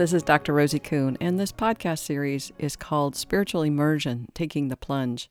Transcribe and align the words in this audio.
This 0.00 0.14
is 0.14 0.22
Dr. 0.22 0.54
Rosie 0.54 0.78
Kuhn, 0.78 1.18
and 1.20 1.38
this 1.38 1.52
podcast 1.52 1.98
series 1.98 2.52
is 2.58 2.74
called 2.74 3.14
Spiritual 3.14 3.60
Immersion 3.60 4.28
Taking 4.32 4.68
the 4.68 4.76
Plunge. 4.76 5.28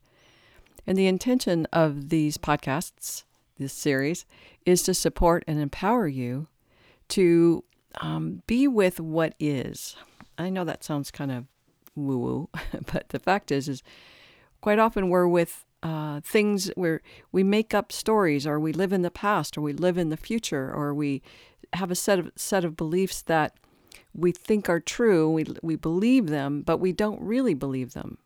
And 0.86 0.96
the 0.96 1.08
intention 1.08 1.66
of 1.72 2.08
these 2.08 2.38
podcasts, 2.38 3.24
this 3.58 3.72
series, 3.72 4.26
is 4.64 4.84
to 4.84 4.94
support 4.94 5.42
and 5.48 5.58
empower 5.58 6.06
you 6.06 6.46
to 7.08 7.64
um, 8.00 8.44
be 8.46 8.68
with 8.68 9.00
what 9.00 9.34
is. 9.40 9.96
I 10.38 10.50
know 10.50 10.62
that 10.62 10.84
sounds 10.84 11.10
kind 11.10 11.32
of 11.32 11.46
woo 11.96 12.18
woo, 12.18 12.48
but 12.92 13.08
the 13.08 13.18
fact 13.18 13.50
is, 13.50 13.68
is 13.68 13.82
quite 14.60 14.78
often 14.78 15.08
we're 15.08 15.26
with 15.26 15.64
uh, 15.82 16.20
things 16.20 16.68
where 16.76 17.02
we 17.32 17.42
make 17.42 17.74
up 17.74 17.90
stories, 17.90 18.46
or 18.46 18.60
we 18.60 18.72
live 18.72 18.92
in 18.92 19.02
the 19.02 19.10
past, 19.10 19.58
or 19.58 19.62
we 19.62 19.72
live 19.72 19.98
in 19.98 20.10
the 20.10 20.16
future, 20.16 20.72
or 20.72 20.94
we 20.94 21.22
have 21.72 21.90
a 21.90 21.96
set 21.96 22.20
of 22.20 22.30
set 22.36 22.64
of 22.64 22.76
beliefs 22.76 23.20
that 23.22 23.56
we 24.14 24.32
think 24.32 24.68
are 24.68 24.80
true, 24.80 25.30
we, 25.30 25.46
we 25.62 25.76
believe 25.76 26.26
them, 26.26 26.62
but 26.62 26.78
we 26.78 26.92
don't 26.92 27.20
really 27.22 27.54
believe 27.54 27.92
them. 27.92 28.18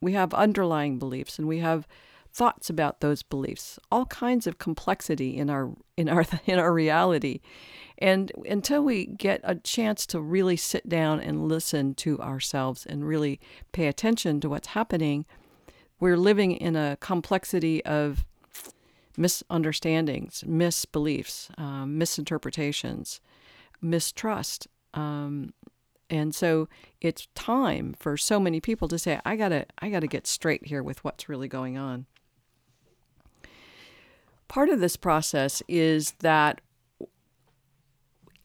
We 0.00 0.12
have 0.12 0.34
underlying 0.34 0.98
beliefs 0.98 1.38
and 1.38 1.48
we 1.48 1.58
have 1.58 1.86
thoughts 2.32 2.70
about 2.70 3.00
those 3.00 3.22
beliefs, 3.22 3.78
all 3.90 4.06
kinds 4.06 4.46
of 4.46 4.58
complexity 4.58 5.36
in 5.36 5.50
our 5.50 5.70
in 5.96 6.08
our 6.08 6.24
in 6.46 6.58
our 6.58 6.72
reality. 6.72 7.40
And 7.98 8.30
until 8.48 8.82
we 8.82 9.06
get 9.06 9.40
a 9.42 9.56
chance 9.56 10.06
to 10.06 10.20
really 10.20 10.56
sit 10.56 10.88
down 10.88 11.18
and 11.18 11.48
listen 11.48 11.94
to 11.96 12.20
ourselves 12.20 12.86
and 12.86 13.06
really 13.06 13.40
pay 13.72 13.88
attention 13.88 14.40
to 14.40 14.48
what's 14.48 14.68
happening, 14.68 15.26
we're 15.98 16.16
living 16.16 16.52
in 16.52 16.76
a 16.76 16.96
complexity 17.00 17.84
of 17.84 18.24
misunderstandings, 19.16 20.44
misbeliefs, 20.46 21.50
um, 21.58 21.98
misinterpretations, 21.98 23.20
mistrust, 23.82 24.68
um, 24.94 25.52
and 26.10 26.34
so 26.34 26.68
it's 27.00 27.28
time 27.34 27.94
for 27.98 28.16
so 28.16 28.40
many 28.40 28.60
people 28.60 28.88
to 28.88 28.98
say, 28.98 29.20
I 29.24 29.36
gotta, 29.36 29.66
I 29.78 29.90
gotta 29.90 30.06
get 30.06 30.26
straight 30.26 30.66
here 30.66 30.82
with 30.82 31.04
what's 31.04 31.28
really 31.28 31.48
going 31.48 31.76
on. 31.76 32.06
Part 34.48 34.70
of 34.70 34.80
this 34.80 34.96
process 34.96 35.62
is 35.68 36.12
that 36.20 36.62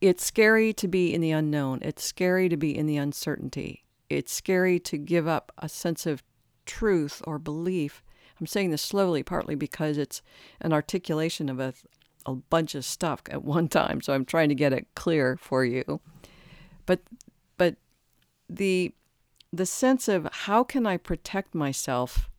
it's 0.01 0.25
scary 0.25 0.73
to 0.73 0.87
be 0.89 1.13
in 1.13 1.21
the 1.21 1.31
unknown. 1.31 1.79
It's 1.81 2.03
scary 2.03 2.49
to 2.49 2.57
be 2.57 2.77
in 2.77 2.87
the 2.87 2.97
uncertainty. 2.97 3.85
It's 4.09 4.33
scary 4.33 4.79
to 4.81 4.97
give 4.97 5.27
up 5.29 5.53
a 5.57 5.69
sense 5.69 6.05
of 6.05 6.21
truth 6.65 7.21
or 7.25 7.39
belief. 7.39 8.03
I'm 8.37 8.47
saying 8.47 8.71
this 8.71 8.81
slowly, 8.81 9.23
partly 9.23 9.55
because 9.55 9.97
it's 9.97 10.21
an 10.59 10.73
articulation 10.73 11.47
of 11.47 11.61
a, 11.61 11.73
a 12.25 12.35
bunch 12.35 12.75
of 12.75 12.83
stuff 12.83 13.21
at 13.29 13.43
one 13.45 13.69
time. 13.69 14.01
So 14.01 14.13
I'm 14.13 14.25
trying 14.25 14.49
to 14.49 14.55
get 14.55 14.73
it 14.73 14.87
clear 14.95 15.37
for 15.37 15.63
you 15.63 16.01
but 16.85 16.99
but 17.57 17.75
the 18.49 18.93
the 19.51 19.65
sense 19.65 20.07
of 20.07 20.27
how 20.31 20.63
can 20.63 20.87
I 20.87 20.97
protect 20.97 21.53
myself 21.53 22.29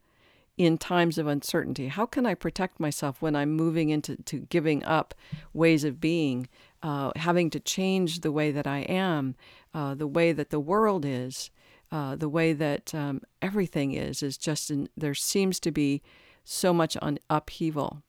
in 0.56 0.78
times 0.78 1.18
of 1.18 1.26
uncertainty? 1.26 1.88
How 1.88 2.06
can 2.06 2.26
I 2.26 2.34
protect 2.34 2.78
myself 2.78 3.20
when 3.20 3.34
I'm 3.34 3.52
moving 3.52 3.90
into 3.90 4.16
to 4.16 4.40
giving 4.40 4.84
up 4.84 5.14
ways 5.52 5.84
of 5.84 6.00
being, 6.00 6.48
uh, 6.82 7.12
having 7.16 7.50
to 7.50 7.60
change 7.60 8.20
the 8.20 8.32
way 8.32 8.52
that 8.52 8.66
I 8.66 8.80
am, 8.80 9.34
uh, 9.72 9.94
the 9.94 10.06
way 10.06 10.32
that 10.32 10.50
the 10.50 10.60
world 10.60 11.04
is, 11.04 11.50
uh, 11.90 12.14
the 12.16 12.28
way 12.28 12.52
that 12.52 12.94
um, 12.94 13.22
everything 13.42 13.94
is? 13.94 14.22
Is 14.22 14.38
just 14.38 14.70
in, 14.70 14.88
there 14.96 15.14
seems 15.14 15.58
to 15.60 15.70
be 15.70 16.02
so 16.44 16.72
much 16.72 16.96
on 16.98 17.18
upheaval, 17.30 18.02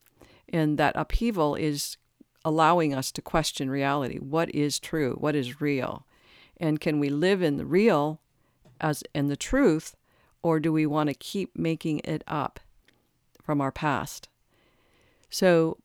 and 0.48 0.78
that 0.78 0.94
upheaval 0.96 1.54
is 1.56 1.96
allowing 2.44 2.94
us 2.94 3.10
to 3.10 3.22
question 3.22 3.68
reality. 3.68 4.18
What 4.18 4.54
is 4.54 4.78
true? 4.78 5.16
What 5.18 5.34
is 5.34 5.60
real? 5.60 6.06
And 6.58 6.80
can 6.80 6.98
we 6.98 7.08
live 7.08 7.42
in 7.42 7.56
the 7.56 7.66
real 7.66 8.20
as 8.80 9.02
in 9.14 9.28
the 9.28 9.36
truth, 9.36 9.96
or 10.42 10.60
do 10.60 10.72
we 10.72 10.86
want 10.86 11.08
to 11.08 11.14
keep 11.14 11.56
making 11.56 12.00
it 12.00 12.22
up 12.26 12.60
from 13.42 13.60
our 13.60 13.72
past? 13.72 14.28
So, 15.30 15.78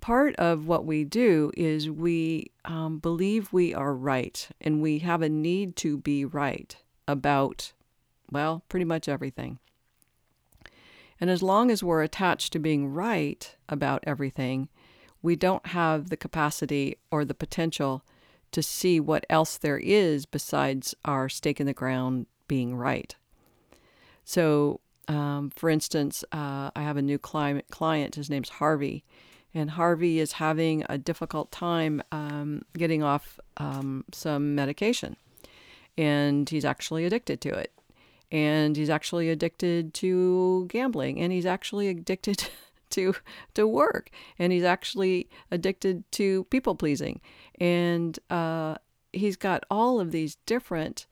part 0.00 0.36
of 0.36 0.66
what 0.66 0.84
we 0.84 1.04
do 1.04 1.50
is 1.56 1.90
we 1.90 2.50
um, 2.64 2.98
believe 2.98 3.52
we 3.52 3.74
are 3.74 3.94
right, 3.94 4.48
and 4.60 4.82
we 4.82 5.00
have 5.00 5.22
a 5.22 5.28
need 5.28 5.76
to 5.76 5.98
be 5.98 6.24
right 6.24 6.76
about, 7.08 7.72
well, 8.30 8.62
pretty 8.68 8.84
much 8.84 9.08
everything. 9.08 9.58
And 11.20 11.30
as 11.30 11.42
long 11.42 11.70
as 11.70 11.82
we're 11.82 12.02
attached 12.02 12.52
to 12.52 12.58
being 12.58 12.92
right 12.92 13.54
about 13.68 14.04
everything, 14.06 14.68
we 15.22 15.34
don't 15.34 15.66
have 15.68 16.10
the 16.10 16.16
capacity 16.16 16.98
or 17.10 17.24
the 17.24 17.34
potential 17.34 18.04
to 18.52 18.62
see 18.62 19.00
what 19.00 19.26
else 19.28 19.58
there 19.58 19.78
is 19.78 20.26
besides 20.26 20.94
our 21.04 21.28
stake 21.28 21.60
in 21.60 21.66
the 21.66 21.74
ground 21.74 22.26
being 22.48 22.74
right. 22.74 23.14
So, 24.24 24.80
um, 25.08 25.52
for 25.54 25.70
instance, 25.70 26.24
uh, 26.32 26.70
I 26.74 26.82
have 26.82 26.96
a 26.96 27.02
new 27.02 27.18
client, 27.18 27.66
client, 27.70 28.16
his 28.16 28.28
name's 28.28 28.48
Harvey, 28.48 29.04
and 29.54 29.70
Harvey 29.70 30.18
is 30.18 30.32
having 30.32 30.84
a 30.88 30.98
difficult 30.98 31.50
time 31.50 32.02
um, 32.12 32.62
getting 32.76 33.02
off 33.02 33.40
um, 33.56 34.04
some 34.12 34.54
medication. 34.54 35.16
And 35.96 36.48
he's 36.48 36.64
actually 36.64 37.06
addicted 37.06 37.40
to 37.42 37.54
it. 37.54 37.72
And 38.30 38.76
he's 38.76 38.90
actually 38.90 39.30
addicted 39.30 39.94
to 39.94 40.66
gambling. 40.68 41.18
And 41.20 41.32
he's 41.32 41.46
actually 41.46 41.88
addicted 41.88 42.48
to 42.90 43.14
to 43.54 43.66
work. 43.66 44.10
And 44.38 44.52
he's 44.52 44.64
actually 44.64 45.28
addicted 45.50 46.10
to 46.12 46.44
people 46.44 46.74
pleasing. 46.74 47.20
And 47.60 48.18
uh, 48.30 48.76
he's 49.12 49.36
got 49.36 49.64
all 49.70 50.00
of 50.00 50.12
these 50.12 50.36
different 50.46 51.06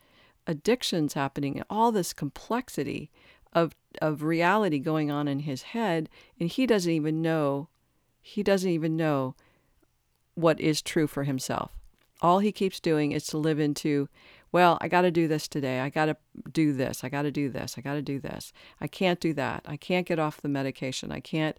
addictions 0.46 1.14
happening 1.14 1.56
and 1.56 1.64
all 1.70 1.92
this 1.92 2.12
complexity 2.12 3.10
of 3.52 3.74
of 4.02 4.22
reality 4.22 4.78
going 4.78 5.10
on 5.10 5.28
in 5.28 5.40
his 5.40 5.62
head. 5.62 6.08
And 6.38 6.48
he 6.48 6.66
doesn't 6.66 6.90
even 6.90 7.22
know 7.22 7.68
he 8.20 8.42
doesn't 8.42 8.70
even 8.70 8.96
know 8.96 9.34
what 10.34 10.60
is 10.60 10.82
true 10.82 11.06
for 11.06 11.24
himself. 11.24 11.72
All 12.22 12.38
he 12.38 12.52
keeps 12.52 12.80
doing 12.80 13.12
is 13.12 13.26
to 13.28 13.38
live 13.38 13.60
into 13.60 14.08
well, 14.54 14.78
I 14.80 14.86
got 14.86 15.00
to 15.00 15.10
do 15.10 15.26
this 15.26 15.48
today. 15.48 15.80
I 15.80 15.88
got 15.88 16.04
to 16.04 16.16
do 16.52 16.72
this. 16.72 17.02
I 17.02 17.08
got 17.08 17.22
to 17.22 17.32
do 17.32 17.48
this. 17.48 17.74
I 17.76 17.80
got 17.80 17.94
to 17.94 18.02
do 18.02 18.20
this. 18.20 18.52
I 18.80 18.86
can't 18.86 19.18
do 19.18 19.34
that. 19.34 19.64
I 19.66 19.76
can't 19.76 20.06
get 20.06 20.20
off 20.20 20.40
the 20.40 20.48
medication. 20.48 21.10
I 21.10 21.18
can't, 21.18 21.56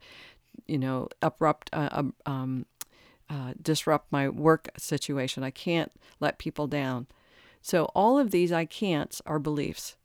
you 0.65 0.77
know, 0.77 1.09
abrupt, 1.21 1.69
uh, 1.73 1.89
um, 1.91 2.13
um, 2.25 2.65
uh, 3.29 3.51
disrupt 3.61 4.13
my 4.13 4.29
work 4.29 4.69
situation. 4.77 5.43
I 5.43 5.49
can't 5.49 5.91
let 6.21 6.39
people 6.39 6.67
down. 6.67 7.07
So 7.61 7.91
all 7.93 8.17
of 8.17 8.31
these 8.31 8.53
I 8.53 8.63
can'ts 8.63 9.21
are 9.25 9.39
beliefs. 9.39 9.97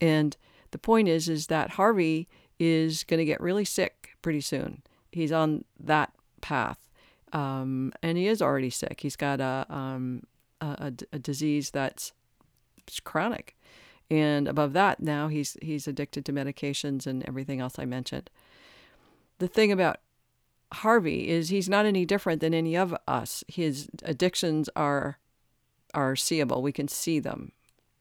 And 0.00 0.36
the 0.72 0.78
point 0.78 1.06
is, 1.06 1.28
is 1.28 1.46
that 1.46 1.70
Harvey 1.70 2.28
is 2.58 3.04
going 3.04 3.18
to 3.18 3.24
get 3.24 3.40
really 3.40 3.64
sick 3.64 4.16
pretty 4.20 4.40
soon. 4.40 4.82
He's 5.12 5.30
on 5.30 5.64
that 5.78 6.12
path. 6.40 6.88
Um, 7.32 7.92
and 8.02 8.18
he 8.18 8.26
is 8.26 8.42
already 8.42 8.70
sick. 8.70 8.98
He's 9.02 9.14
got 9.14 9.40
a, 9.40 9.64
um, 9.70 10.24
a, 10.60 10.92
a, 11.12 11.18
disease 11.20 11.70
that's 11.70 12.12
it's 12.86 13.00
chronic. 13.00 13.56
And 14.10 14.46
above 14.46 14.74
that, 14.74 15.00
now 15.00 15.28
he's 15.28 15.56
he's 15.62 15.88
addicted 15.88 16.24
to 16.26 16.32
medications 16.32 17.06
and 17.06 17.26
everything 17.26 17.60
else 17.60 17.78
I 17.78 17.84
mentioned. 17.84 18.30
The 19.38 19.48
thing 19.48 19.72
about 19.72 19.98
Harvey 20.72 21.28
is 21.28 21.48
he's 21.48 21.68
not 21.68 21.86
any 21.86 22.04
different 22.04 22.40
than 22.40 22.54
any 22.54 22.76
of 22.76 22.94
us. 23.08 23.42
His 23.48 23.88
addictions 24.02 24.68
are 24.76 25.18
are 25.94 26.16
seeable. 26.16 26.62
We 26.62 26.72
can 26.72 26.88
see 26.88 27.20
them. 27.20 27.52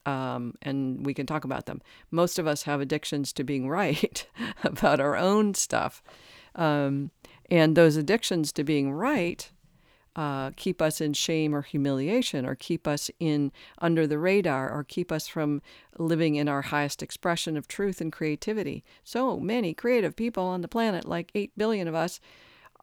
Um, 0.06 0.56
and 0.64 1.06
we 1.06 1.14
can 1.14 1.28
talk 1.28 1.44
about 1.44 1.68
them. 1.68 1.80
Most 2.10 2.40
of 2.40 2.48
us 2.48 2.64
have 2.64 2.82
addictions 2.82 3.32
to 3.34 3.44
being 3.44 3.70
right 3.70 4.26
about 4.64 5.00
our 5.00 5.16
own 5.16 5.54
stuff. 5.54 6.02
Um, 6.56 7.12
and 7.52 7.76
those 7.76 7.98
addictions 7.98 8.52
to 8.54 8.64
being 8.64 8.92
right 8.92 9.52
uh, 10.22 10.52
keep 10.56 10.84
us 10.84 11.02
in 11.02 11.14
shame 11.14 11.56
or 11.56 11.64
humiliation 11.64 12.46
or 12.46 12.54
keep 12.54 12.88
us 12.88 13.10
in 13.20 13.52
under 13.80 14.06
the 14.06 14.20
radar 14.20 14.70
or 14.70 14.84
keep 14.84 15.12
us 15.12 15.28
from 15.28 15.64
living 15.98 16.36
in 16.36 16.48
our 16.48 16.62
highest 16.62 17.02
expression 17.02 17.58
of 17.58 17.68
truth 17.68 18.00
and 18.00 18.14
creativity. 18.14 18.84
So 19.04 19.40
many 19.40 19.74
creative 19.74 20.16
people 20.16 20.44
on 20.44 20.62
the 20.62 20.68
planet, 20.68 21.06
like 21.06 21.32
8 21.34 21.58
billion 21.58 21.88
of 21.88 21.96
us, 21.96 22.20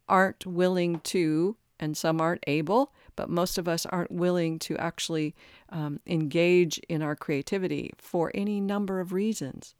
aren't 0.08 0.46
willing 0.46 0.98
to, 0.98 1.56
and 1.78 1.96
some 1.96 2.20
aren't 2.20 2.42
able, 2.48 2.92
but 3.14 3.30
most 3.30 3.56
of 3.56 3.68
us 3.68 3.86
aren't 3.86 4.10
willing 4.10 4.58
to 4.58 4.76
actually 4.76 5.36
um, 5.68 6.00
engage 6.08 6.78
in 6.88 7.02
our 7.02 7.14
creativity 7.14 7.92
for 7.98 8.32
any 8.34 8.60
number 8.60 8.98
of 8.98 9.12
reasons. 9.12 9.76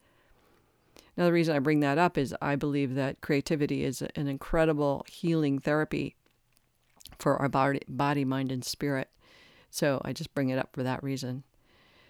Now, 1.17 1.25
the 1.25 1.33
reason 1.33 1.57
I 1.57 1.59
bring 1.59 1.81
that 1.81 1.99
up 1.99 2.17
is 2.17 2.37
I 2.41 2.55
believe 2.55 2.95
that 2.95 3.21
creativity 3.21 3.83
is 3.83 4.01
an 4.15 4.29
incredible 4.29 5.05
healing 5.09 5.59
therapy 5.59 6.15
for 7.19 7.37
our 7.37 7.49
body, 7.49 7.81
body, 7.88 8.25
mind, 8.25 8.53
and 8.53 8.65
spirit. 8.65 9.09
So 9.70 10.00
I 10.05 10.12
just 10.12 10.35
bring 10.35 10.50
it 10.50 10.59
up 10.59 10.70
for 10.73 10.82
that 10.82 11.03
reason. 11.03 11.44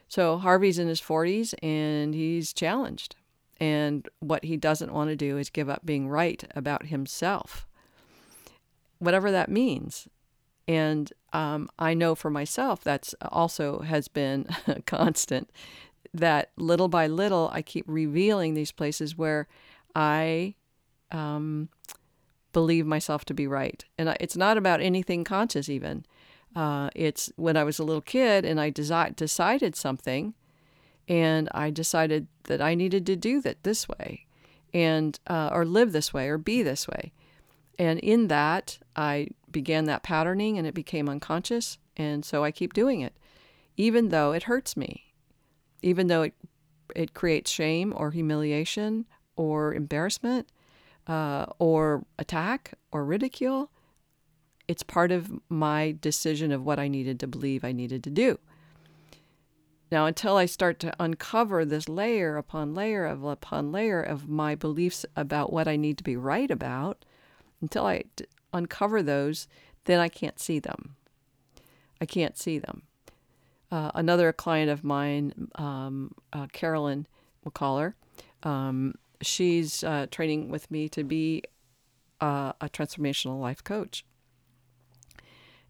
So 0.09 0.39
Harvey's 0.39 0.79
in 0.79 0.89
his 0.89 1.01
40s 1.01 1.55
and 1.63 2.15
he's 2.15 2.53
challenged. 2.53 3.17
And 3.61 4.09
what 4.21 4.45
he 4.45 4.57
doesn't 4.57 4.93
want 4.93 5.11
to 5.11 5.17
do 5.17 5.37
is 5.37 5.51
give 5.51 5.69
up 5.69 5.85
being 5.85 6.09
right 6.09 6.43
about 6.55 6.87
himself. 6.87 7.67
Whatever 8.99 9.31
that 9.31 9.51
means. 9.51 10.09
And 10.67 11.13
um, 11.33 11.69
I 11.79 11.95
know 11.95 12.15
for 12.15 12.31
myself 12.31 12.85
that's 12.85 13.15
also 13.23 13.81
has 13.81 14.09
been 14.09 14.47
constant. 14.87 15.51
That 16.15 16.51
little 16.57 16.89
by 16.89 17.07
little, 17.07 17.51
I 17.53 17.63
keep 17.63 17.85
revealing 17.89 18.55
these 18.55 18.73
places 18.73 19.17
where 19.19 19.47
I 19.95 20.55
um, 21.11 21.69
believe 22.53 22.87
myself 22.87 23.25
to 23.27 23.35
be 23.35 23.47
right, 23.47 23.85
and 23.99 24.17
it's 24.21 24.37
not 24.37 24.57
about 24.57 24.81
anything 24.81 25.25
conscious 25.25 25.69
even. 25.69 26.05
Uh, 26.57 26.91
it's 26.95 27.31
when 27.37 27.57
I 27.57 27.65
was 27.65 27.79
a 27.79 27.85
little 27.85 28.03
kid 28.03 28.45
and 28.45 28.61
I 28.61 28.71
desi- 28.71 29.15
decided 29.15 29.77
something, 29.77 30.35
and 31.07 31.49
I 31.53 31.71
decided 31.71 32.27
that 32.45 32.61
I 32.61 32.75
needed 32.75 33.07
to 33.07 33.17
do 33.17 33.41
that 33.43 33.63
this 33.63 33.89
way, 33.89 34.27
and 34.73 35.19
uh, 35.27 35.51
or 35.53 35.65
live 35.65 35.93
this 35.93 36.13
way 36.13 36.29
or 36.29 36.39
be 36.39 36.63
this 36.63 36.89
way, 36.89 37.13
and 37.79 37.99
in 38.01 38.29
that 38.29 38.79
I 38.97 39.29
began 39.51 39.85
that 39.85 40.03
patterning 40.03 40.59
and 40.59 40.67
it 40.67 40.75
became 40.75 41.09
unconscious, 41.09 41.79
and 41.97 42.25
so 42.25 42.45
I 42.45 42.51
keep 42.51 42.73
doing 42.73 43.01
it, 43.01 43.15
even 43.77 44.09
though 44.09 44.33
it 44.33 44.45
hurts 44.45 44.77
me, 44.77 45.13
even 45.83 46.07
though 46.07 46.23
it 46.23 46.35
it 46.97 47.13
creates 47.15 47.51
shame 47.51 47.93
or 47.95 48.11
humiliation 48.11 49.07
or 49.37 49.75
embarrassment 49.75 50.49
uh, 51.09 51.47
or 51.59 52.05
attack 52.19 52.75
or 52.93 53.05
ridicule 53.05 53.71
it's 54.69 54.83
part 54.83 55.11
of 55.11 55.33
my 55.49 55.97
decision 56.01 56.53
of 56.53 56.65
what 56.65 56.79
I 56.79 56.89
needed 56.89 57.19
to 57.21 57.27
believe 57.27 57.65
I 57.65 57.73
needed 57.73 58.05
to 58.05 58.11
do. 58.11 58.39
Now, 59.91 60.05
until 60.05 60.37
I 60.37 60.45
start 60.45 60.79
to 60.81 60.95
uncover 61.01 61.65
this 61.65 61.89
layer 61.89 62.37
upon 62.37 62.75
layer 62.75 63.07
of 63.07 63.25
upon 63.25 63.73
layer 63.73 64.03
of 64.03 64.29
my 64.29 64.55
beliefs 64.55 65.07
about 65.17 65.51
what 65.51 65.67
I 65.67 65.77
need 65.77 65.97
to 65.97 66.05
be 66.05 66.17
right 66.17 66.51
about, 66.51 67.07
until 67.63 67.87
I 67.87 68.05
d- 68.15 68.27
uncover 68.53 69.03
those, 69.03 69.49
then 69.87 69.99
I 69.99 70.11
can't 70.11 70.39
see 70.39 70.59
them. 70.59 70.97
I 72.03 72.05
can't 72.05 72.37
see 72.37 72.59
them. 72.59 72.83
Uh, 73.73 73.91
another 73.95 74.31
client 74.35 74.71
of 74.71 74.85
mine, 74.85 75.49
um, 75.55 76.13
uh, 76.35 76.47
Carolyn 76.53 77.07
McCollar, 77.47 77.95
um, 78.43 78.95
she's 79.21 79.83
uh, 79.85 80.07
training 80.11 80.51
with 80.51 80.71
me 80.71 80.89
to 80.91 81.05
be 81.05 81.43
uh, 82.21 82.53
a 82.61 82.69
transformational 82.69 83.41
life 83.41 83.63
coach. 83.63 84.05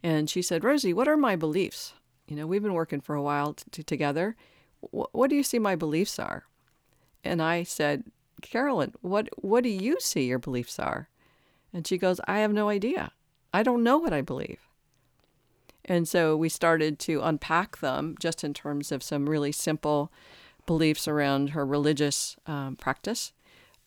And 0.02 0.30
she 0.30 0.42
said, 0.42 0.64
Rosie, 0.64 0.94
what 0.94 1.08
are 1.08 1.16
my 1.16 1.36
beliefs? 1.36 1.94
You 2.26 2.36
know, 2.36 2.46
we've 2.46 2.62
been 2.62 2.74
working 2.74 3.00
for 3.00 3.14
a 3.14 3.22
while 3.22 3.54
t- 3.54 3.82
together. 3.82 4.36
W- 4.82 5.08
what 5.12 5.30
do 5.30 5.36
you 5.36 5.42
see 5.42 5.58
my 5.58 5.74
beliefs 5.74 6.18
are? 6.18 6.44
And 7.24 7.42
I 7.42 7.62
said, 7.64 8.04
Carolyn, 8.42 8.92
what, 9.00 9.28
what 9.36 9.64
do 9.64 9.70
you 9.70 9.98
see 10.00 10.26
your 10.26 10.38
beliefs 10.38 10.78
are? 10.78 11.08
And 11.72 11.86
she 11.86 11.98
goes, 11.98 12.20
I 12.26 12.38
have 12.38 12.52
no 12.52 12.68
idea. 12.68 13.12
I 13.52 13.62
don't 13.62 13.82
know 13.82 13.98
what 13.98 14.12
I 14.12 14.20
believe. 14.20 14.60
And 15.84 16.06
so 16.06 16.36
we 16.36 16.48
started 16.48 16.98
to 17.00 17.22
unpack 17.22 17.78
them 17.78 18.14
just 18.20 18.44
in 18.44 18.54
terms 18.54 18.92
of 18.92 19.02
some 19.02 19.28
really 19.28 19.52
simple 19.52 20.12
beliefs 20.66 21.08
around 21.08 21.50
her 21.50 21.64
religious 21.64 22.36
um, 22.46 22.76
practice 22.76 23.32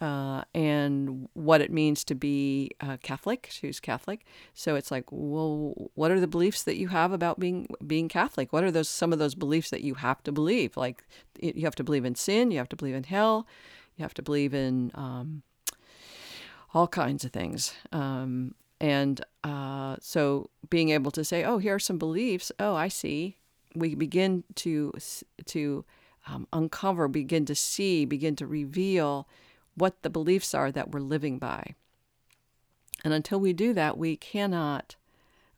uh, 0.01 0.43
and 0.55 1.29
what 1.33 1.61
it 1.61 1.71
means 1.71 2.03
to 2.03 2.15
be 2.15 2.71
uh, 2.81 2.97
Catholic. 3.03 3.47
She's 3.51 3.79
Catholic, 3.79 4.25
so 4.55 4.75
it's 4.75 4.89
like, 4.89 5.05
well, 5.11 5.91
what 5.93 6.09
are 6.09 6.19
the 6.19 6.27
beliefs 6.27 6.63
that 6.63 6.77
you 6.77 6.87
have 6.87 7.11
about 7.11 7.39
being 7.39 7.67
being 7.85 8.09
Catholic? 8.09 8.51
What 8.51 8.63
are 8.63 8.71
those 8.71 8.89
some 8.89 9.13
of 9.13 9.19
those 9.19 9.35
beliefs 9.35 9.69
that 9.69 9.81
you 9.81 9.93
have 9.93 10.23
to 10.23 10.31
believe? 10.31 10.75
Like, 10.75 11.03
you 11.39 11.63
have 11.63 11.75
to 11.75 11.83
believe 11.83 12.03
in 12.03 12.15
sin, 12.15 12.49
you 12.49 12.57
have 12.57 12.69
to 12.69 12.75
believe 12.75 12.95
in 12.95 13.03
hell, 13.03 13.47
you 13.95 14.01
have 14.01 14.15
to 14.15 14.23
believe 14.23 14.55
in 14.55 14.91
um, 14.95 15.43
all 16.73 16.87
kinds 16.87 17.23
of 17.23 17.31
things. 17.31 17.73
Um, 17.91 18.55
and 18.79 19.23
uh, 19.43 19.97
so, 20.01 20.49
being 20.71 20.89
able 20.89 21.11
to 21.11 21.23
say, 21.23 21.43
"Oh, 21.43 21.59
here 21.59 21.75
are 21.75 21.79
some 21.79 21.99
beliefs. 21.99 22.51
Oh, 22.59 22.75
I 22.75 22.87
see." 22.87 23.37
We 23.75 23.93
begin 23.95 24.43
to 24.55 24.91
to 25.45 25.85
um, 26.27 26.47
uncover, 26.51 27.07
begin 27.07 27.45
to 27.45 27.55
see, 27.55 28.05
begin 28.05 28.35
to 28.37 28.47
reveal 28.47 29.27
what 29.75 30.01
the 30.01 30.09
beliefs 30.09 30.53
are 30.53 30.71
that 30.71 30.91
we're 30.91 30.99
living 30.99 31.39
by. 31.39 31.75
And 33.03 33.13
until 33.13 33.39
we 33.39 33.53
do 33.53 33.73
that, 33.73 33.97
we 33.97 34.15
cannot 34.15 34.95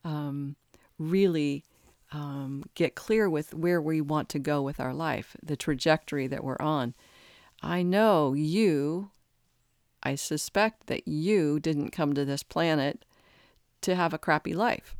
um, 0.03 0.55
really 0.97 1.63
um, 2.11 2.63
get 2.75 2.95
clear 2.95 3.29
with 3.29 3.53
where 3.53 3.81
we 3.81 3.99
want 3.99 4.29
to 4.29 4.39
go 4.39 4.61
with 4.61 4.79
our 4.79 4.93
life, 4.93 5.35
the 5.41 5.57
trajectory 5.57 6.27
that 6.27 6.43
we're 6.43 6.57
on. 6.59 6.93
I 7.61 7.81
know 7.81 8.33
you, 8.33 9.11
I 10.03 10.15
suspect 10.15 10.87
that 10.87 11.07
you 11.07 11.59
didn't 11.59 11.91
come 11.91 12.13
to 12.13 12.25
this 12.25 12.43
planet 12.43 13.05
to 13.81 13.95
have 13.95 14.13
a 14.13 14.17
crappy 14.17 14.53
life. 14.53 14.95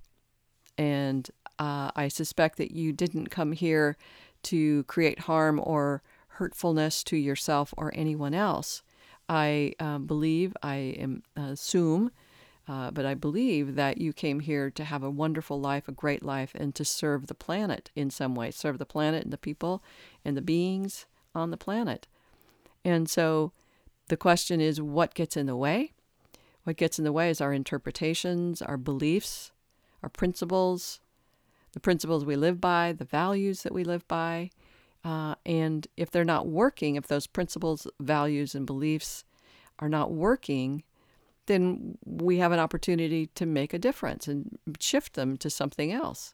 And 0.77 1.29
uh, 1.59 1.91
I 1.95 2.07
suspect 2.07 2.57
that 2.57 2.71
you 2.71 2.91
didn't 2.91 3.27
come 3.27 3.51
here 3.51 3.95
to 4.43 4.83
create 4.83 5.19
harm 5.19 5.61
or 5.63 6.01
hurtfulness 6.27 7.03
to 7.05 7.17
yourself 7.17 7.73
or 7.77 7.91
anyone 7.95 8.33
else. 8.33 8.81
I 9.33 9.73
um, 9.79 10.05
believe, 10.05 10.55
I 10.61 10.75
am, 10.75 11.23
assume, 11.35 12.11
uh, 12.67 12.91
but 12.91 13.03
I 13.03 13.15
believe 13.15 13.73
that 13.73 13.97
you 13.97 14.13
came 14.13 14.41
here 14.41 14.69
to 14.69 14.83
have 14.83 15.01
a 15.01 15.09
wonderful 15.09 15.59
life, 15.59 15.87
a 15.87 15.91
great 15.91 16.21
life, 16.21 16.51
and 16.53 16.75
to 16.75 16.85
serve 16.85 17.25
the 17.25 17.33
planet 17.33 17.89
in 17.95 18.11
some 18.11 18.35
way, 18.35 18.51
serve 18.51 18.77
the 18.77 18.85
planet 18.85 19.23
and 19.23 19.33
the 19.33 19.39
people 19.39 19.81
and 20.23 20.37
the 20.37 20.41
beings 20.41 21.07
on 21.33 21.49
the 21.49 21.57
planet. 21.57 22.05
And 22.85 23.09
so 23.09 23.53
the 24.07 24.17
question 24.17 24.61
is 24.61 24.79
what 24.79 25.15
gets 25.15 25.35
in 25.35 25.47
the 25.47 25.55
way? 25.55 25.93
What 26.63 26.77
gets 26.77 26.99
in 26.99 27.03
the 27.03 27.11
way 27.11 27.31
is 27.31 27.41
our 27.41 27.53
interpretations, 27.53 28.61
our 28.61 28.77
beliefs, 28.77 29.51
our 30.03 30.09
principles, 30.09 30.99
the 31.71 31.79
principles 31.79 32.23
we 32.23 32.35
live 32.35 32.61
by, 32.61 32.93
the 32.93 33.03
values 33.03 33.63
that 33.63 33.73
we 33.73 33.83
live 33.83 34.07
by, 34.07 34.51
uh, 35.03 35.35
and 35.45 35.87
if 35.97 36.11
they're 36.11 36.23
not 36.23 36.47
working, 36.47 36.95
if 36.95 37.07
those 37.07 37.27
principles, 37.27 37.87
values, 37.99 38.55
and 38.55 38.65
beliefs 38.65 39.25
are 39.79 39.89
not 39.89 40.11
working, 40.11 40.83
then 41.47 41.97
we 42.05 42.37
have 42.37 42.51
an 42.51 42.59
opportunity 42.59 43.27
to 43.35 43.45
make 43.45 43.73
a 43.73 43.79
difference 43.79 44.27
and 44.27 44.57
shift 44.79 45.13
them 45.13 45.35
to 45.37 45.49
something 45.49 45.91
else. 45.91 46.33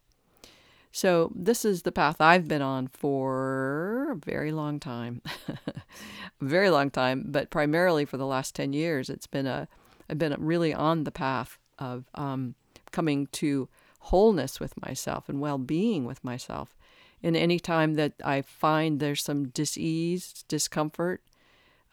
So, 0.91 1.31
this 1.35 1.65
is 1.65 1.83
the 1.83 1.91
path 1.91 2.19
I've 2.19 2.47
been 2.47 2.63
on 2.63 2.87
for 2.87 4.11
a 4.11 4.15
very 4.15 4.51
long 4.51 4.79
time. 4.79 5.21
very 6.41 6.69
long 6.69 6.89
time, 6.89 7.25
but 7.27 7.51
primarily 7.51 8.05
for 8.05 8.17
the 8.17 8.25
last 8.25 8.55
10 8.55 8.73
years. 8.73 9.09
It's 9.09 9.27
been 9.27 9.45
a, 9.45 9.67
I've 10.09 10.17
been 10.17 10.35
really 10.39 10.73
on 10.73 11.03
the 11.03 11.11
path 11.11 11.59
of 11.77 12.05
um, 12.15 12.55
coming 12.91 13.27
to 13.33 13.69
wholeness 13.99 14.59
with 14.59 14.81
myself 14.81 15.29
and 15.29 15.39
well 15.39 15.57
being 15.59 16.05
with 16.05 16.23
myself 16.23 16.75
and 17.21 17.35
any 17.35 17.59
time 17.59 17.95
that 17.95 18.13
I 18.23 18.41
find 18.41 18.99
there's 18.99 19.23
some 19.23 19.49
disease, 19.49 20.43
discomfort, 20.47 21.21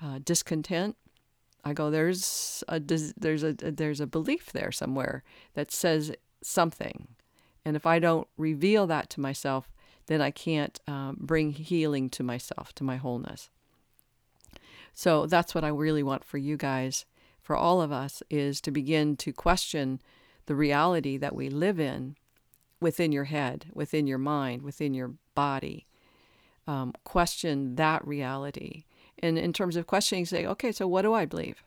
uh, 0.03 0.21
discontent, 0.23 0.97
I 1.65 1.73
go, 1.73 1.91
there's 1.91 2.63
a 2.69 2.79
there's 2.79 3.43
a 3.43 3.53
there's 3.53 4.01
a 4.01 4.07
belief 4.07 4.53
there 4.53 4.71
somewhere 4.71 5.25
that 5.55 5.73
says 5.73 6.13
something, 6.41 7.09
and 7.65 7.75
if 7.75 7.85
I 7.85 7.99
don't 7.99 8.29
reveal 8.37 8.87
that 8.87 9.11
to 9.11 9.21
myself, 9.21 9.69
then 10.07 10.21
I 10.21 10.31
can't 10.31 10.79
um, 10.87 11.17
bring 11.21 11.51
healing 11.51 12.09
to 12.11 12.23
myself, 12.23 12.73
to 12.77 12.85
my 12.85 12.97
wholeness. 12.97 13.51
So 14.95 15.27
that's 15.27 15.55
what 15.57 15.65
I 15.65 15.69
really 15.69 16.05
want 16.05 16.25
for 16.25 16.39
you 16.39 16.57
guys, 16.57 17.05
for 17.43 17.57
all 17.57 17.83
of 17.83 17.91
us, 17.91 18.23
is 18.31 18.61
to 18.61 18.71
begin 18.71 19.17
to 19.17 19.33
question 19.33 20.01
the 20.47 20.55
reality 20.55 21.17
that 21.17 21.35
we 21.35 21.51
live 21.51 21.81
in 21.81 22.17
within 22.81 23.13
your 23.13 23.25
head, 23.25 23.67
within 23.73 24.07
your 24.07 24.19
mind, 24.19 24.63
within 24.63 24.95
your 24.95 25.15
body. 25.35 25.87
Um, 26.67 26.93
question 27.05 27.77
that 27.77 28.07
reality. 28.07 28.85
And 29.21 29.39
in 29.39 29.53
terms 29.53 29.77
of 29.77 29.87
questioning, 29.87 30.27
say, 30.27 30.47
okay, 30.47 30.73
so 30.73 30.87
what 30.87 31.03
do 31.03 31.15
I 31.15 31.25
believe? 31.25 31.63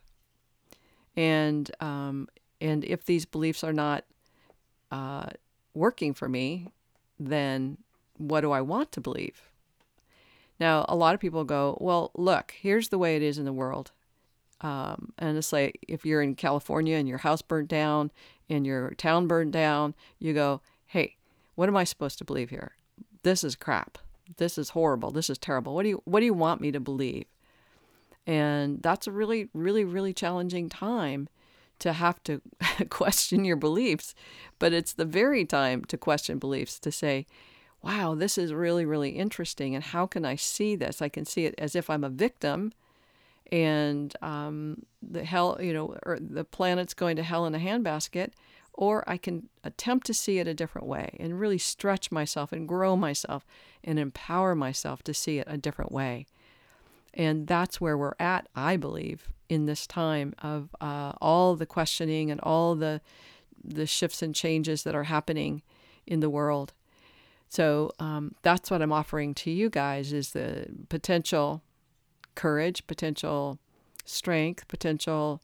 And 1.16 1.70
um, 1.80 2.28
and 2.62 2.84
if 2.84 3.06
these 3.06 3.26
beliefs 3.26 3.64
are 3.64 3.74
not 3.74 4.04
uh, 4.92 5.28
working 5.74 6.14
for 6.14 6.28
me, 6.28 6.68
then 7.20 7.78
what 8.18 8.42
do 8.42 8.52
I 8.52 8.62
want 8.62 8.92
to 8.94 9.02
believe? 9.02 9.50
Now, 10.60 10.86
a 10.90 10.96
lot 10.96 11.14
of 11.14 11.22
people 11.22 11.46
go, 11.46 11.78
well, 11.80 12.12
look, 12.16 12.54
here's 12.60 12.90
the 12.90 12.98
way 12.98 13.16
it 13.16 13.22
is 13.22 13.38
in 13.38 13.46
the 13.46 13.54
world. 13.54 13.92
Um, 14.62 15.14
and 15.18 15.38
it's 15.38 15.54
like 15.54 15.80
if 15.88 16.06
you're 16.06 16.22
in 16.22 16.36
California 16.36 16.98
and 16.98 17.08
your 17.08 17.20
house 17.20 17.42
burnt 17.42 17.70
down 17.70 18.12
and 18.50 18.66
your 18.68 18.92
town 18.92 19.28
burned 19.28 19.54
down, 19.54 19.96
you 20.20 20.34
go, 20.34 20.62
hey, 20.90 21.16
what 21.56 21.70
am 21.70 21.78
I 21.78 21.84
supposed 21.84 22.18
to 22.18 22.26
believe 22.26 22.50
here? 22.50 22.74
This 23.24 23.44
is 23.44 23.56
crap. 23.56 23.98
This 24.38 24.58
is 24.58 24.70
horrible. 24.70 25.12
This 25.12 25.30
is 25.30 25.38
terrible. 25.38 25.74
What 25.74 25.84
do 25.84 25.90
you 25.90 26.02
what 26.06 26.20
do 26.20 26.26
you 26.26 26.34
want 26.34 26.62
me 26.62 26.72
to 26.72 26.80
believe? 26.80 27.26
And 28.28 28.82
that's 28.82 29.08
a 29.08 29.12
really 29.12 29.50
really 29.54 29.84
really 29.84 30.14
challenging 30.14 30.70
time 30.70 31.30
to 31.80 31.94
have 31.94 32.22
to 32.24 32.42
question 32.90 33.46
your 33.46 33.56
beliefs, 33.56 34.14
but 34.58 34.74
it's 34.74 34.94
the 34.94 35.06
very 35.06 35.46
time 35.46 35.86
to 35.86 35.98
question 35.98 36.38
beliefs 36.38 36.80
to 36.80 36.92
say, 36.92 37.26
wow, 37.82 38.14
this 38.14 38.38
is 38.38 38.54
really, 38.54 38.86
really 38.86 39.12
interesting. 39.12 39.74
And 39.74 39.84
how 39.84 40.06
can 40.06 40.26
I 40.26 40.36
see 40.36 40.76
this? 40.76 41.02
I 41.02 41.08
can 41.08 41.26
see 41.26 41.46
it 41.46 41.56
as 41.58 41.76
if 41.76 41.90
I'm 41.90 42.04
a 42.04 42.10
victim 42.10 42.74
and 43.52 44.16
um, 44.22 44.84
the 45.02 45.24
hell, 45.24 45.58
you 45.60 45.74
know, 45.74 45.98
or 46.06 46.20
the 46.20 46.44
planet's 46.44 46.94
going 46.94 47.16
to 47.16 47.24
hell 47.24 47.46
in 47.46 47.56
a 47.56 47.60
handbasket, 47.60 48.32
or 48.80 49.04
I 49.06 49.18
can 49.18 49.50
attempt 49.62 50.08
to 50.08 50.14
see 50.14 50.40
it 50.40 50.48
a 50.48 50.54
different 50.54 50.88
way 50.88 51.18
and 51.20 51.38
really 51.38 51.58
stretch 51.58 52.14
myself 52.14 52.54
and 52.54 52.66
grow 52.66 52.96
myself 52.96 53.46
and 53.84 54.00
empower 54.00 54.56
myself 54.56 55.04
to 55.04 55.14
see 55.14 55.38
it 55.38 55.48
a 55.50 55.58
different 55.58 55.92
way. 55.92 56.26
And 57.14 57.46
that's 57.46 57.82
where 57.82 57.98
we're 57.98 58.14
at, 58.22 58.48
I 58.56 58.78
believe, 58.78 59.28
in 59.50 59.66
this 59.66 59.86
time 59.86 60.34
of 60.42 60.70
uh, 60.80 61.12
all 61.20 61.58
the 61.58 61.66
questioning 61.66 62.32
and 62.32 62.40
all 62.40 62.74
the 62.74 63.02
the 63.62 63.86
shifts 63.86 64.22
and 64.22 64.34
changes 64.34 64.84
that 64.84 64.96
are 64.96 65.04
happening 65.04 65.62
in 66.08 66.22
the 66.22 66.30
world. 66.30 66.72
So 67.50 67.92
um, 68.00 68.36
that's 68.44 68.72
what 68.72 68.82
I'm 68.82 68.94
offering 68.94 69.34
to 69.34 69.52
you 69.52 69.70
guys 69.70 70.14
is 70.14 70.32
the 70.32 70.68
potential 70.88 71.62
courage, 72.36 72.88
potential 72.88 73.60
strength, 74.06 74.70
potential 74.70 75.42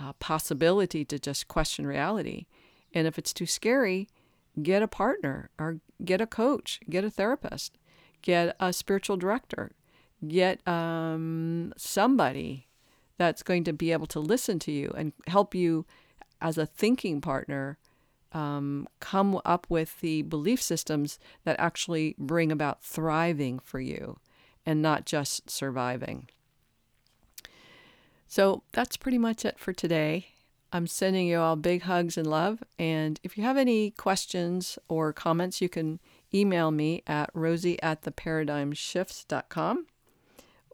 uh, 0.00 0.14
possibility 0.14 1.04
to 1.04 1.18
just 1.18 1.48
question 1.48 1.86
reality. 1.86 2.46
And 2.94 3.06
if 3.06 3.18
it's 3.18 3.32
too 3.32 3.46
scary, 3.46 4.08
get 4.62 4.82
a 4.82 4.88
partner 4.88 5.50
or 5.58 5.80
get 6.04 6.20
a 6.20 6.26
coach, 6.26 6.80
get 6.88 7.04
a 7.04 7.10
therapist, 7.10 7.78
get 8.22 8.56
a 8.58 8.72
spiritual 8.72 9.16
director, 9.16 9.72
get 10.26 10.66
um, 10.66 11.72
somebody 11.76 12.66
that's 13.18 13.42
going 13.42 13.64
to 13.64 13.72
be 13.72 13.92
able 13.92 14.06
to 14.06 14.20
listen 14.20 14.58
to 14.60 14.72
you 14.72 14.92
and 14.96 15.12
help 15.26 15.54
you 15.54 15.84
as 16.40 16.56
a 16.56 16.66
thinking 16.66 17.20
partner 17.20 17.78
um, 18.32 18.86
come 19.00 19.40
up 19.44 19.66
with 19.68 20.00
the 20.00 20.22
belief 20.22 20.62
systems 20.62 21.18
that 21.44 21.58
actually 21.58 22.14
bring 22.18 22.52
about 22.52 22.82
thriving 22.82 23.58
for 23.60 23.80
you 23.80 24.18
and 24.66 24.82
not 24.82 25.06
just 25.06 25.50
surviving. 25.50 26.28
So 28.26 28.62
that's 28.72 28.96
pretty 28.96 29.18
much 29.18 29.44
it 29.44 29.58
for 29.58 29.72
today. 29.72 30.28
I'm 30.72 30.86
sending 30.86 31.26
you 31.26 31.38
all 31.38 31.56
big 31.56 31.82
hugs 31.82 32.18
and 32.18 32.26
love. 32.26 32.62
And 32.78 33.18
if 33.22 33.38
you 33.38 33.44
have 33.44 33.56
any 33.56 33.90
questions 33.92 34.78
or 34.88 35.12
comments, 35.12 35.60
you 35.60 35.68
can 35.68 36.00
email 36.32 36.70
me 36.70 37.02
at 37.06 37.30
rosie 37.32 37.80
at 37.82 38.02
theparadigmshifts.com 38.02 39.86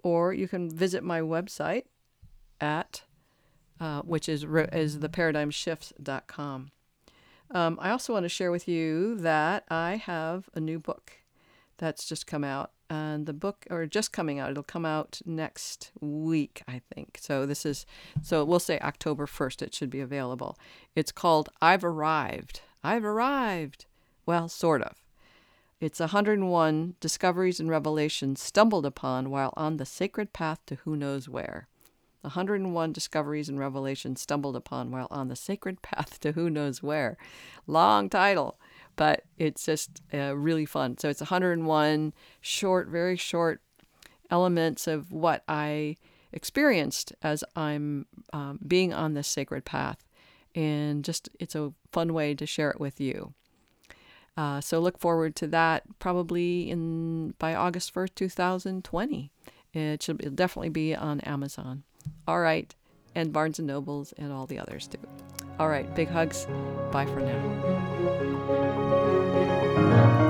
or 0.03 0.33
you 0.35 0.49
can 0.49 0.69
visit 0.71 1.05
my 1.05 1.21
website 1.21 1.85
at 2.61 3.03
uh, 3.81 4.03
which 4.03 4.29
is 4.29 4.45
is 4.73 4.99
theparadigmshifts.com. 4.99 6.71
Um, 7.51 7.79
I 7.81 7.91
also 7.91 8.13
want 8.13 8.25
to 8.25 8.29
share 8.29 8.51
with 8.51 8.67
you 8.69 9.17
that 9.17 9.65
I 9.69 9.97
have 9.97 10.49
a 10.55 10.61
new 10.61 10.79
book 10.79 11.13
that's 11.79 12.07
just 12.07 12.27
come 12.27 12.45
out, 12.45 12.71
and 12.91 13.27
the 13.27 13.33
book, 13.33 13.67
or 13.71 13.87
just 13.87 14.13
coming 14.13 14.39
out, 14.39 14.51
it'll 14.51 14.63
come 14.63 14.87
out 14.87 15.21
next 15.25 15.91
week, 16.01 16.63
I 16.69 16.81
think. 16.93 17.19
So 17.21 17.47
this 17.47 17.65
is, 17.65 17.87
so 18.23 18.45
we'll 18.45 18.59
say 18.59 18.79
October 18.81 19.27
1st, 19.27 19.63
it 19.63 19.75
should 19.75 19.91
be 19.91 20.01
available. 20.01 20.59
It's 20.95 21.13
called 21.13 21.49
I've 21.61 21.85
Arrived. 21.85 22.61
I've 22.83 23.05
Arrived. 23.05 23.87
Well, 24.27 24.49
sort 24.49 24.83
of. 24.83 25.05
It's 25.81 26.01
101 26.01 26.95
discoveries 27.01 27.61
and 27.61 27.69
revelations 27.69 28.41
stumbled 28.41 28.87
upon 28.87 29.31
while 29.31 29.53
on 29.57 29.77
the 29.77 29.87
sacred 29.87 30.33
path 30.33 30.61
to 30.67 30.77
who 30.77 30.97
knows 30.97 31.29
where. 31.29 31.69
101 32.23 32.93
discoveries 32.93 33.51
and 33.51 33.59
revelations 33.59 34.23
stumbled 34.23 34.57
upon 34.57 34.91
while 34.91 35.09
on 35.11 35.29
the 35.29 35.37
sacred 35.37 35.83
path 35.83 36.19
to 36.21 36.33
who 36.33 36.49
knows 36.49 36.83
where. 36.83 37.17
Long 37.67 38.09
title, 38.09 38.59
but 38.97 39.23
it's 39.39 39.67
just 39.67 40.03
uh, 40.13 40.37
really 40.37 40.67
fun. 40.67 40.99
So 40.99 41.09
it's 41.09 41.21
101 41.21 42.13
short, 42.41 42.89
very 42.89 43.17
short 43.17 43.61
elements 44.31 44.87
of 44.87 45.13
what 45.13 45.45
I 45.49 45.97
experienced 46.33 47.13
as 47.23 47.45
I'm 47.55 48.07
um, 48.33 48.59
being 48.67 48.93
on 48.93 49.15
this 49.15 49.29
sacred 49.29 49.65
path. 49.65 50.05
And 50.55 51.05
just 51.05 51.29
it's 51.41 51.55
a 51.55 51.73
fun 51.91 52.13
way 52.15 52.35
to 52.35 52.47
share 52.47 52.71
it 52.71 52.81
with 52.81 53.01
you. 53.01 53.35
Uh, 54.37 54.61
so 54.61 54.81
look 54.81 54.99
forward 54.99 55.37
to 55.37 55.47
that 55.49 55.85
probably 55.99 56.71
in 56.71 57.35
by 57.39 57.55
August 57.55 57.95
1st, 57.95 58.15
2020. 58.15 59.31
It 59.73 60.03
should 60.03 60.21
it'll 60.21 60.35
definitely 60.35 60.71
be 60.71 60.95
on 60.95 61.21
Amazon. 61.21 61.83
All 62.27 62.41
right. 62.41 62.75
And 63.15 63.33
Barnes 63.33 63.59
and 63.59 63.69
Nobles 63.69 64.13
and 64.19 64.33
all 64.33 64.47
the 64.47 64.59
others 64.59 64.89
too. 64.89 64.99
All 65.59 65.69
right. 65.69 65.93
Big 65.95 66.09
hugs. 66.09 66.47
Bye 66.91 67.07
for 67.07 67.21
now. 67.21 68.04
Thank 69.75 70.19
you. 70.19 70.24